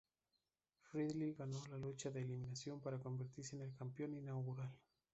Riddle 0.93 1.35
ganó 1.37 1.61
la 1.67 1.77
lucha 1.77 2.09
de 2.09 2.21
eliminación 2.21 2.81
para 2.81 2.97
convertirse 2.97 3.55
en 3.55 3.61
el 3.61 3.75
campeón 3.75 4.15
inaugural. 4.15 4.73